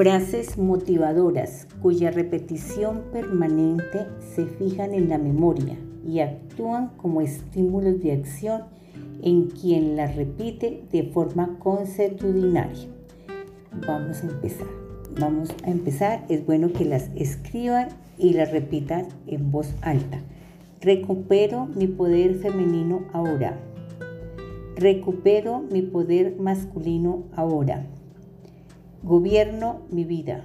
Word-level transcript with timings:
Frases 0.00 0.56
motivadoras 0.56 1.68
cuya 1.82 2.10
repetición 2.10 3.02
permanente 3.12 4.06
se 4.34 4.46
fijan 4.46 4.94
en 4.94 5.10
la 5.10 5.18
memoria 5.18 5.76
y 6.08 6.20
actúan 6.20 6.92
como 6.96 7.20
estímulos 7.20 8.00
de 8.00 8.12
acción 8.12 8.62
en 9.22 9.48
quien 9.48 9.96
las 9.96 10.16
repite 10.16 10.84
de 10.90 11.02
forma 11.02 11.58
consuetudinaria. 11.58 12.88
Vamos 13.86 14.24
a 14.24 14.28
empezar. 14.28 14.68
Vamos 15.20 15.50
a 15.64 15.70
empezar. 15.70 16.24
Es 16.30 16.46
bueno 16.46 16.72
que 16.72 16.86
las 16.86 17.10
escriban 17.14 17.88
y 18.16 18.32
las 18.32 18.52
repitan 18.52 19.06
en 19.26 19.50
voz 19.50 19.74
alta. 19.82 20.22
Recupero 20.80 21.66
mi 21.66 21.88
poder 21.88 22.36
femenino 22.36 23.02
ahora. 23.12 23.60
Recupero 24.76 25.62
mi 25.70 25.82
poder 25.82 26.36
masculino 26.38 27.24
ahora. 27.36 27.84
Gobierno 29.02 29.80
mi 29.90 30.04
vida. 30.04 30.44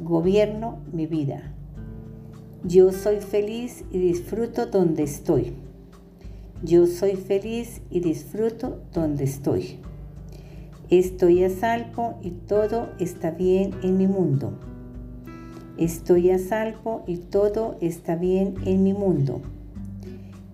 Gobierno 0.00 0.78
mi 0.90 1.06
vida. 1.06 1.52
Yo 2.64 2.92
soy 2.92 3.20
feliz 3.20 3.84
y 3.92 3.98
disfruto 3.98 4.64
donde 4.64 5.02
estoy. 5.02 5.52
Yo 6.62 6.86
soy 6.86 7.16
feliz 7.16 7.82
y 7.90 8.00
disfruto 8.00 8.80
donde 8.94 9.24
estoy. 9.24 9.80
Estoy 10.88 11.44
a 11.44 11.50
salvo 11.50 12.18
y 12.22 12.30
todo 12.30 12.88
está 12.98 13.30
bien 13.32 13.74
en 13.82 13.98
mi 13.98 14.06
mundo. 14.06 14.54
Estoy 15.76 16.30
a 16.30 16.38
salvo 16.38 17.04
y 17.06 17.18
todo 17.18 17.76
está 17.82 18.16
bien 18.16 18.54
en 18.64 18.82
mi 18.82 18.94
mundo. 18.94 19.42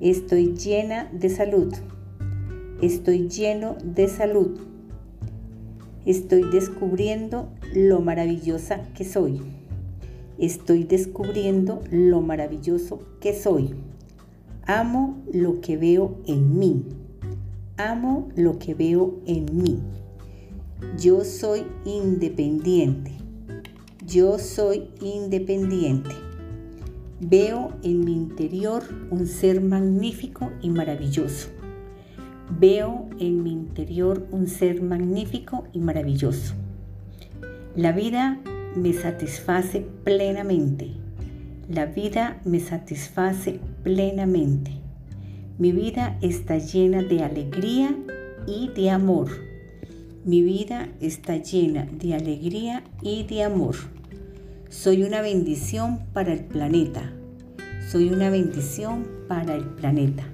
Estoy 0.00 0.56
llena 0.56 1.08
de 1.12 1.28
salud. 1.28 1.72
Estoy 2.82 3.28
lleno 3.28 3.76
de 3.84 4.08
salud. 4.08 4.58
Estoy 6.06 6.44
descubriendo 6.50 7.50
lo 7.74 8.00
maravillosa 8.00 8.82
que 8.94 9.04
soy. 9.04 9.40
Estoy 10.38 10.84
descubriendo 10.84 11.82
lo 11.90 12.22
maravilloso 12.22 13.02
que 13.20 13.38
soy. 13.38 13.74
Amo 14.66 15.18
lo 15.30 15.60
que 15.60 15.76
veo 15.76 16.16
en 16.26 16.58
mí. 16.58 16.86
Amo 17.76 18.28
lo 18.34 18.58
que 18.58 18.72
veo 18.72 19.20
en 19.26 19.46
mí. 19.52 19.78
Yo 20.98 21.24
soy 21.24 21.64
independiente. 21.84 23.12
Yo 24.06 24.38
soy 24.38 24.88
independiente. 25.02 26.10
Veo 27.20 27.74
en 27.82 28.02
mi 28.06 28.12
interior 28.12 28.82
un 29.10 29.26
ser 29.26 29.60
magnífico 29.60 30.50
y 30.62 30.70
maravilloso. 30.70 31.59
Veo 32.58 33.08
en 33.18 33.42
mi 33.42 33.52
interior 33.52 34.26
un 34.30 34.48
ser 34.48 34.82
magnífico 34.82 35.64
y 35.72 35.78
maravilloso. 35.78 36.54
La 37.76 37.92
vida 37.92 38.40
me 38.74 38.92
satisface 38.92 39.86
plenamente. 40.04 40.90
La 41.68 41.86
vida 41.86 42.40
me 42.44 42.60
satisface 42.60 43.60
plenamente. 43.82 44.72
Mi 45.58 45.72
vida 45.72 46.18
está 46.20 46.58
llena 46.58 47.02
de 47.02 47.22
alegría 47.22 47.96
y 48.46 48.68
de 48.68 48.90
amor. 48.90 49.28
Mi 50.24 50.42
vida 50.42 50.88
está 51.00 51.36
llena 51.36 51.86
de 51.86 52.14
alegría 52.14 52.82
y 53.02 53.24
de 53.24 53.44
amor. 53.44 53.76
Soy 54.68 55.02
una 55.02 55.20
bendición 55.20 56.00
para 56.12 56.32
el 56.32 56.44
planeta. 56.44 57.12
Soy 57.88 58.08
una 58.10 58.30
bendición 58.30 59.06
para 59.28 59.54
el 59.54 59.64
planeta. 59.64 60.24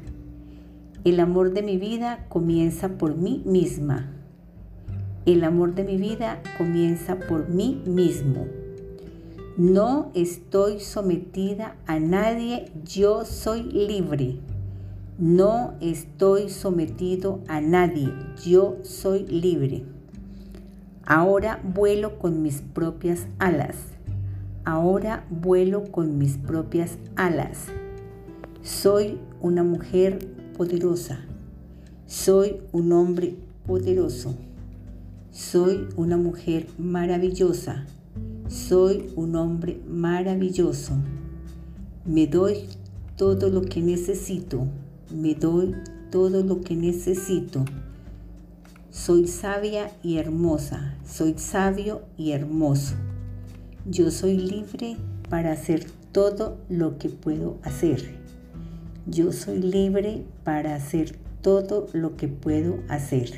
El 1.07 1.21
amor 1.21 1.53
de 1.53 1.63
mi 1.63 1.79
vida 1.79 2.27
comienza 2.29 2.99
por 2.99 3.15
mí 3.17 3.41
misma. 3.47 4.11
El 5.25 5.45
amor 5.45 5.77
de 5.77 5.85
mi 5.85 5.99
vida 5.99 6.43
comienza 6.59 7.21
por 7.21 7.49
mí 7.49 7.81
mismo. 7.87 8.49
No 9.57 10.11
estoy 10.15 10.81
sometida 10.81 11.77
a 11.87 12.01
nadie, 12.01 12.73
yo 12.85 13.25
soy 13.25 13.63
libre. 13.63 14.41
No 15.17 15.75
estoy 15.81 16.49
sometido 16.49 17.39
a 17.47 17.61
nadie, 17.61 18.13
yo 18.45 18.79
soy 18.83 19.27
libre. 19.27 19.85
Ahora 21.05 21.61
vuelo 21.63 22.19
con 22.19 22.43
mis 22.43 22.63
propias 22.63 23.29
alas. 23.39 23.77
Ahora 24.65 25.25
vuelo 25.31 25.85
con 25.85 26.19
mis 26.19 26.37
propias 26.37 26.99
alas. 27.15 27.67
Soy 28.63 29.21
una 29.41 29.63
mujer 29.63 30.36
poderosa. 30.57 31.21
Soy 32.07 32.57
un 32.73 32.93
hombre 32.93 33.37
poderoso. 33.67 34.35
Soy 35.31 35.87
una 35.97 36.17
mujer 36.17 36.67
maravillosa. 36.79 37.85
Soy 38.49 39.11
un 39.17 39.37
hombre 39.37 39.81
maravilloso. 39.87 40.95
Me 42.07 42.27
doy 42.27 42.69
todo 43.17 43.51
lo 43.51 43.63
que 43.63 43.83
necesito. 43.83 44.67
Me 45.15 45.35
doy 45.35 45.75
todo 46.11 46.43
lo 46.43 46.63
que 46.63 46.75
necesito. 46.75 47.65
Soy 48.91 49.29
sabia 49.29 49.93
y 50.03 50.17
hermosa. 50.17 50.95
Soy 51.07 51.35
sabio 51.37 52.03
y 52.17 52.31
hermoso. 52.31 52.95
Yo 53.85 54.11
soy 54.11 54.39
libre 54.39 54.97
para 55.29 55.53
hacer 55.53 55.87
todo 56.13 56.57
lo 56.71 56.97
que 56.97 57.11
puedo 57.11 57.59
hacer. 57.63 58.26
Yo 59.09 59.33
soy 59.33 59.61
libre 59.61 60.25
para 60.43 60.75
hacer 60.75 61.17
todo 61.41 61.87
lo 61.93 62.17
que 62.17 62.27
puedo 62.27 62.81
hacer. 62.89 63.31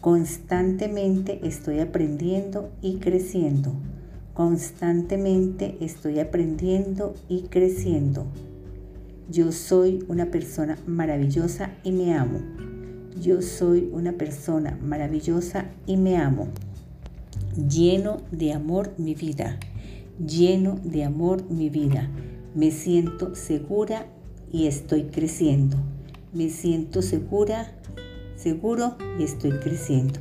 Constantemente 0.00 1.38
estoy 1.44 1.78
aprendiendo 1.78 2.70
y 2.82 2.96
creciendo. 2.96 3.72
Constantemente 4.32 5.76
estoy 5.80 6.18
aprendiendo 6.18 7.14
y 7.28 7.42
creciendo. 7.42 8.26
Yo 9.30 9.52
soy 9.52 10.04
una 10.08 10.32
persona 10.32 10.76
maravillosa 10.88 11.70
y 11.84 11.92
me 11.92 12.12
amo. 12.12 12.40
Yo 13.22 13.42
soy 13.42 13.88
una 13.92 14.14
persona 14.14 14.76
maravillosa 14.82 15.66
y 15.86 15.96
me 15.96 16.16
amo. 16.16 16.48
Lleno 17.56 18.22
de 18.32 18.52
amor 18.52 18.92
mi 18.98 19.14
vida. 19.14 19.56
Lleno 20.18 20.80
de 20.82 21.04
amor 21.04 21.48
mi 21.48 21.70
vida. 21.70 22.10
Me 22.56 22.72
siento 22.72 23.36
segura 23.36 24.06
y 24.54 24.68
estoy 24.68 25.02
creciendo. 25.06 25.76
Me 26.32 26.48
siento 26.48 27.02
segura, 27.02 27.72
seguro 28.36 28.96
y 29.18 29.24
estoy 29.24 29.50
creciendo. 29.50 30.20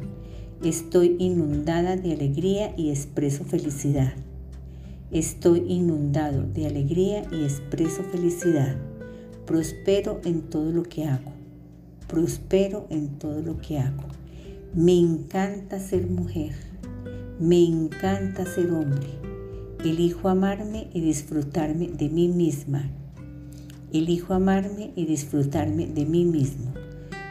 Estoy 0.64 1.16
inundada 1.20 1.98
de 1.98 2.14
alegría 2.14 2.74
y 2.76 2.90
expreso 2.90 3.44
felicidad. 3.44 4.14
Estoy 5.12 5.64
inundado 5.68 6.48
de 6.52 6.66
alegría 6.66 7.22
y 7.32 7.44
expreso 7.44 8.02
felicidad. 8.12 8.76
Prospero 9.46 10.20
en 10.26 10.42
todo 10.42 10.72
lo 10.72 10.82
que 10.82 11.06
hago. 11.06 11.32
Prospero 12.08 12.88
en 12.90 13.20
todo 13.20 13.40
lo 13.44 13.60
que 13.60 13.78
hago. 13.78 14.06
Me 14.74 14.98
encanta 14.98 15.80
ser 15.80 16.08
mujer. 16.08 16.54
Me 17.40 17.64
encanta 17.64 18.48
ser 18.48 18.72
hombre. 18.72 19.10
Elijo 19.86 20.28
amarme 20.28 20.88
y 20.92 21.02
disfrutarme 21.02 21.90
de 21.90 22.10
mí 22.10 22.30
misma 22.30 22.90
Elijo 23.94 24.34
amarme 24.34 24.92
y 24.96 25.06
disfrutarme 25.06 25.86
de 25.86 26.08
mí 26.08 26.26
mismo. 26.26 26.74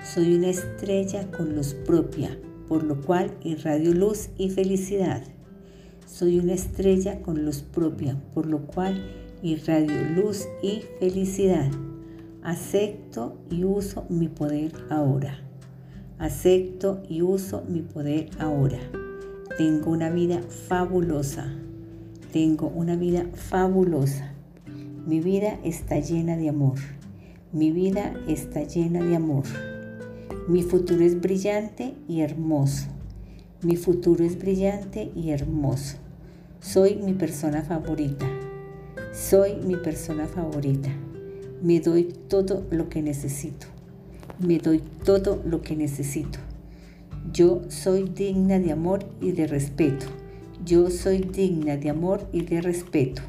Soy 0.05 0.37
una 0.37 0.49
estrella 0.49 1.29
con 1.33 1.57
luz 1.57 1.75
propia, 1.75 2.39
por 2.69 2.85
lo 2.85 3.01
cual 3.01 3.33
irradio 3.43 3.93
luz 3.93 4.29
y 4.39 4.49
felicidad. 4.49 5.25
Soy 6.07 6.39
una 6.39 6.53
estrella 6.53 7.21
con 7.21 7.45
luz 7.45 7.63
propia, 7.63 8.17
por 8.33 8.47
lo 8.47 8.61
cual 8.61 9.03
irradio 9.43 10.05
luz 10.15 10.47
y 10.63 10.85
felicidad. 11.01 11.69
Acepto 12.45 13.39
y 13.51 13.65
uso 13.65 14.05
mi 14.09 14.29
poder 14.29 14.71
ahora. 14.89 15.41
Acepto 16.21 17.03
y 17.09 17.23
uso 17.23 17.65
mi 17.69 17.81
poder 17.81 18.31
ahora. 18.39 18.79
Tengo 19.59 19.91
una 19.91 20.11
vida 20.11 20.41
fabulosa. 20.69 21.53
Tengo 22.33 22.69
una 22.69 22.95
vida 22.95 23.27
fabulosa. 23.35 24.32
Mi 25.05 25.19
vida 25.19 25.59
está 25.65 25.99
llena 25.99 26.37
de 26.37 26.49
amor. 26.49 26.79
Mi 27.53 27.73
vida 27.73 28.15
está 28.29 28.63
llena 28.63 29.03
de 29.03 29.17
amor. 29.17 29.43
Mi 30.47 30.63
futuro 30.63 31.05
es 31.05 31.21
brillante 31.21 31.95
y 32.07 32.21
hermoso. 32.21 32.87
Mi 33.63 33.75
futuro 33.75 34.25
es 34.25 34.39
brillante 34.39 35.11
y 35.17 35.31
hermoso. 35.31 35.97
Soy 36.61 36.95
mi 36.95 37.15
persona 37.15 37.63
favorita. 37.63 38.31
Soy 39.13 39.57
mi 39.57 39.75
persona 39.75 40.29
favorita. 40.29 40.91
Me 41.61 41.81
doy 41.81 42.05
todo 42.29 42.65
lo 42.71 42.89
que 42.89 43.03
necesito. 43.03 43.67
Me 44.39 44.59
doy 44.59 44.83
todo 45.05 45.43
lo 45.45 45.63
que 45.63 45.75
necesito. 45.75 46.39
Yo 47.33 47.63
soy 47.67 48.05
digna 48.05 48.61
de 48.61 48.71
amor 48.71 49.05
y 49.21 49.33
de 49.33 49.49
respeto. 49.49 50.07
Yo 50.65 50.91
soy 50.91 51.19
digna 51.23 51.77
de 51.77 51.91
amor 51.91 52.29
y 52.33 52.43
de 52.43 52.61
respeto. 52.61 53.23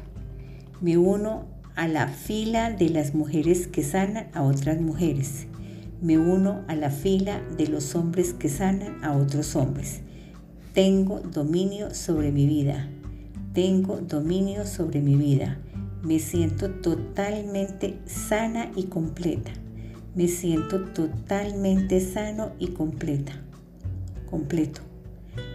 Me 0.80 0.96
uno 0.96 1.53
a 1.76 1.88
la 1.88 2.08
fila 2.08 2.70
de 2.70 2.88
las 2.88 3.14
mujeres 3.14 3.66
que 3.66 3.82
sanan 3.82 4.28
a 4.32 4.42
otras 4.42 4.80
mujeres. 4.80 5.46
Me 6.00 6.18
uno 6.18 6.62
a 6.68 6.76
la 6.76 6.90
fila 6.90 7.40
de 7.56 7.66
los 7.66 7.94
hombres 7.94 8.32
que 8.32 8.48
sanan 8.48 9.02
a 9.02 9.16
otros 9.16 9.56
hombres. 9.56 10.00
Tengo 10.72 11.20
dominio 11.20 11.94
sobre 11.94 12.30
mi 12.30 12.46
vida. 12.46 12.88
Tengo 13.52 13.98
dominio 13.98 14.66
sobre 14.66 15.00
mi 15.00 15.16
vida. 15.16 15.58
Me 16.02 16.18
siento 16.18 16.70
totalmente 16.70 17.98
sana 18.06 18.70
y 18.76 18.84
completa. 18.84 19.52
Me 20.14 20.28
siento 20.28 20.80
totalmente 20.86 22.00
sano 22.00 22.52
y 22.58 22.68
completa. 22.68 23.32
Completo. 24.30 24.80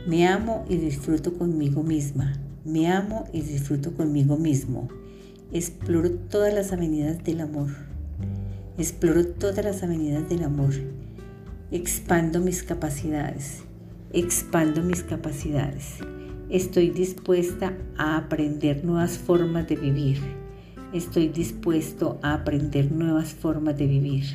Me 0.07 0.27
amo 0.27 0.65
y 0.67 0.77
disfruto 0.77 1.37
conmigo 1.37 1.83
misma. 1.83 2.33
Me 2.65 2.87
amo 2.87 3.25
y 3.31 3.41
disfruto 3.41 3.93
conmigo 3.93 4.37
mismo. 4.37 4.89
Exploro 5.51 6.11
todas 6.11 6.53
las 6.53 6.73
avenidas 6.73 7.23
del 7.23 7.41
amor. 7.41 7.69
Exploro 8.77 9.25
todas 9.25 9.65
las 9.65 9.81
avenidas 9.81 10.29
del 10.29 10.43
amor. 10.43 10.75
Expando 11.71 12.39
mis 12.39 12.61
capacidades. 12.61 13.63
Expando 14.13 14.83
mis 14.83 15.01
capacidades. 15.01 15.95
Estoy 16.51 16.91
dispuesta 16.91 17.75
a 17.97 18.17
aprender 18.17 18.85
nuevas 18.85 19.17
formas 19.17 19.67
de 19.67 19.75
vivir. 19.75 20.19
Estoy 20.93 21.29
dispuesto 21.29 22.19
a 22.21 22.35
aprender 22.35 22.91
nuevas 22.91 23.33
formas 23.33 23.75
de 23.75 23.87
vivir. 23.87 24.25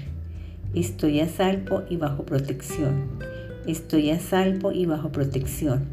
Estoy 0.75 1.21
a 1.21 1.29
salvo 1.29 1.85
y 1.89 1.97
bajo 1.97 2.25
protección. 2.25 3.21
Estoy 3.69 4.11
a 4.11 4.19
salvo 4.19 4.73
y 4.73 4.85
bajo 4.87 5.13
protección. 5.13 5.85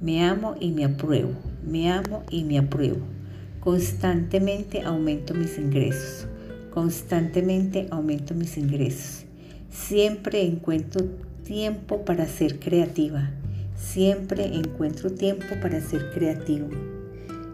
Me 0.00 0.24
amo 0.24 0.54
y 0.58 0.70
me 0.70 0.86
apruebo. 0.86 1.32
Me 1.62 1.92
amo 1.92 2.22
y 2.30 2.44
me 2.44 2.58
apruebo. 2.58 3.21
Constantemente 3.62 4.82
aumento 4.82 5.34
mis 5.34 5.56
ingresos. 5.56 6.26
Constantemente 6.72 7.86
aumento 7.92 8.34
mis 8.34 8.56
ingresos. 8.56 9.24
Siempre 9.70 10.42
encuentro 10.42 11.04
tiempo 11.44 12.04
para 12.04 12.26
ser 12.26 12.58
creativa. 12.58 13.30
Siempre 13.76 14.46
encuentro 14.56 15.12
tiempo 15.12 15.46
para 15.62 15.80
ser 15.80 16.10
creativo. 16.10 16.66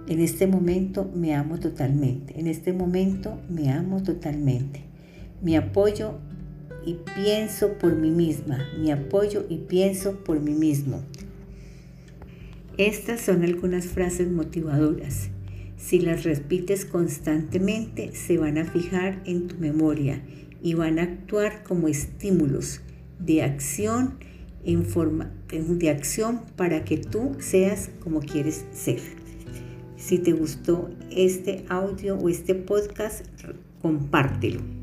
En 0.07 0.21
este 0.21 0.47
momento 0.47 1.11
me 1.15 1.35
amo 1.35 1.61
totalmente. 1.61 2.41
En 2.41 2.47
este 2.47 2.73
momento 2.73 3.39
me 3.51 3.71
amo 3.71 4.03
totalmente. 4.03 4.81
Me 5.43 5.59
apoyo 5.59 6.15
y 6.87 6.97
pienso 7.17 7.75
por 7.75 7.95
mí 7.95 8.11
misma. 8.11 8.67
Me 8.81 8.93
apoyo 8.93 9.45
y 9.51 9.59
pienso 9.59 10.25
por 10.25 10.41
mí 10.41 10.55
mismo. 10.55 11.03
Estas 12.79 13.21
son 13.21 13.43
algunas 13.43 13.85
frases 13.89 14.31
motivadoras 14.31 15.29
si 15.79 16.01
las 16.01 16.25
repites 16.25 16.85
constantemente, 16.85 18.15
se 18.15 18.37
van 18.37 18.59
a 18.59 18.65
fijar 18.65 19.23
en 19.25 19.49
tu 19.49 19.57
memoria 19.57 20.23
y 20.63 20.75
van 20.75 20.99
a 20.99 21.05
actuar 21.05 21.63
como 21.63 21.89
estímulos 21.89 22.83
de 23.19 23.43
acción 23.43 24.19
en 24.65 24.85
forma 24.85 25.33
de 25.49 25.89
acción 25.89 26.43
para 26.57 26.85
que 26.85 26.99
tú 26.99 27.37
seas 27.39 27.91
como 28.01 28.21
quieres 28.21 28.67
ser. 28.73 29.01
Si 29.97 30.19
te 30.19 30.33
gustó 30.33 30.91
este 31.11 31.65
audio 31.69 32.17
o 32.17 32.29
este 32.29 32.55
podcast, 32.55 33.25
compártelo. 33.81 34.78